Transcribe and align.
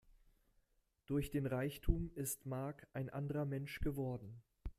Durch 1.05 1.29
den 1.29 1.45
Reichtum 1.45 2.09
ist 2.15 2.47
Mark 2.47 2.87
ein 2.93 3.11
anderer 3.11 3.45
Mensch 3.45 3.81
geworden. 3.81 4.41